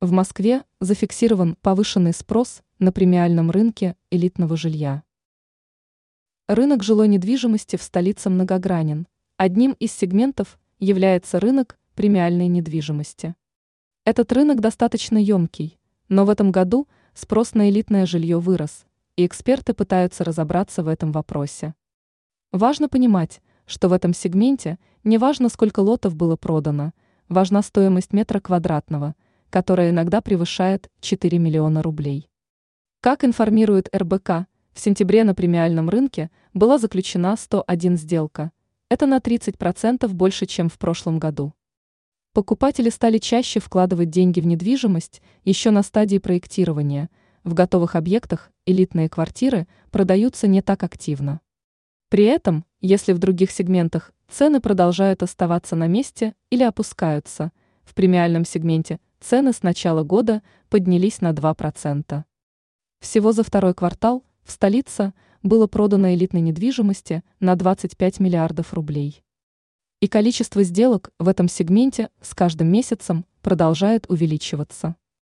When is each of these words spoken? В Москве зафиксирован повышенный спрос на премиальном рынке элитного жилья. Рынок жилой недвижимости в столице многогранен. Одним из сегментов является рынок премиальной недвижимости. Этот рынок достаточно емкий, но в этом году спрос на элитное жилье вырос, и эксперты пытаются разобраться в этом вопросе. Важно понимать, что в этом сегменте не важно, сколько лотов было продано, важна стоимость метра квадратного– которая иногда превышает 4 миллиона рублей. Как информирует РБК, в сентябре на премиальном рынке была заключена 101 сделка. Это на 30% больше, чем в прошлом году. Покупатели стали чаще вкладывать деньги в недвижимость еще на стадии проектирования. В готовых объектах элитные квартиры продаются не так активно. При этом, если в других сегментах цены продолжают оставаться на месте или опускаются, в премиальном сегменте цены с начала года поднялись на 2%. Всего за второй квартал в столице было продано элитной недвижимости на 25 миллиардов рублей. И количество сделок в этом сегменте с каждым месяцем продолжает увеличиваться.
В 0.00 0.12
Москве 0.12 0.62
зафиксирован 0.78 1.56
повышенный 1.60 2.12
спрос 2.12 2.62
на 2.78 2.92
премиальном 2.92 3.50
рынке 3.50 3.96
элитного 4.12 4.56
жилья. 4.56 5.02
Рынок 6.46 6.84
жилой 6.84 7.08
недвижимости 7.08 7.74
в 7.74 7.82
столице 7.82 8.30
многогранен. 8.30 9.08
Одним 9.38 9.72
из 9.72 9.90
сегментов 9.90 10.60
является 10.78 11.40
рынок 11.40 11.80
премиальной 11.96 12.46
недвижимости. 12.46 13.34
Этот 14.04 14.32
рынок 14.32 14.60
достаточно 14.60 15.18
емкий, 15.18 15.80
но 16.08 16.24
в 16.24 16.30
этом 16.30 16.52
году 16.52 16.86
спрос 17.12 17.54
на 17.54 17.68
элитное 17.68 18.06
жилье 18.06 18.38
вырос, 18.38 18.86
и 19.16 19.26
эксперты 19.26 19.74
пытаются 19.74 20.22
разобраться 20.22 20.84
в 20.84 20.86
этом 20.86 21.10
вопросе. 21.10 21.74
Важно 22.52 22.88
понимать, 22.88 23.42
что 23.66 23.88
в 23.88 23.92
этом 23.92 24.14
сегменте 24.14 24.78
не 25.02 25.18
важно, 25.18 25.48
сколько 25.48 25.80
лотов 25.80 26.14
было 26.14 26.36
продано, 26.36 26.92
важна 27.28 27.62
стоимость 27.62 28.12
метра 28.12 28.38
квадратного– 28.38 29.16
которая 29.50 29.90
иногда 29.90 30.20
превышает 30.20 30.90
4 31.00 31.38
миллиона 31.38 31.82
рублей. 31.82 32.28
Как 33.00 33.24
информирует 33.24 33.88
РБК, 33.94 34.46
в 34.72 34.80
сентябре 34.80 35.24
на 35.24 35.34
премиальном 35.34 35.88
рынке 35.88 36.30
была 36.54 36.78
заключена 36.78 37.36
101 37.36 37.96
сделка. 37.96 38.52
Это 38.88 39.06
на 39.06 39.18
30% 39.18 40.08
больше, 40.08 40.46
чем 40.46 40.68
в 40.68 40.78
прошлом 40.78 41.18
году. 41.18 41.52
Покупатели 42.32 42.90
стали 42.90 43.18
чаще 43.18 43.58
вкладывать 43.58 44.10
деньги 44.10 44.40
в 44.40 44.46
недвижимость 44.46 45.22
еще 45.44 45.70
на 45.70 45.82
стадии 45.82 46.18
проектирования. 46.18 47.10
В 47.42 47.54
готовых 47.54 47.96
объектах 47.96 48.50
элитные 48.66 49.08
квартиры 49.08 49.66
продаются 49.90 50.46
не 50.46 50.62
так 50.62 50.82
активно. 50.84 51.40
При 52.08 52.24
этом, 52.24 52.64
если 52.80 53.12
в 53.12 53.18
других 53.18 53.50
сегментах 53.50 54.12
цены 54.28 54.60
продолжают 54.60 55.22
оставаться 55.22 55.74
на 55.74 55.86
месте 55.86 56.34
или 56.50 56.62
опускаются, 56.62 57.52
в 57.84 57.94
премиальном 57.94 58.44
сегменте 58.44 59.00
цены 59.20 59.52
с 59.52 59.62
начала 59.62 60.02
года 60.02 60.42
поднялись 60.68 61.20
на 61.20 61.32
2%. 61.32 62.24
Всего 63.00 63.32
за 63.32 63.42
второй 63.42 63.74
квартал 63.74 64.24
в 64.42 64.50
столице 64.50 65.12
было 65.42 65.66
продано 65.66 66.12
элитной 66.12 66.40
недвижимости 66.40 67.22
на 67.40 67.54
25 67.54 68.20
миллиардов 68.20 68.74
рублей. 68.74 69.22
И 70.00 70.08
количество 70.08 70.62
сделок 70.62 71.12
в 71.18 71.28
этом 71.28 71.48
сегменте 71.48 72.10
с 72.20 72.34
каждым 72.34 72.68
месяцем 72.68 73.24
продолжает 73.42 74.06
увеличиваться. 74.08 74.96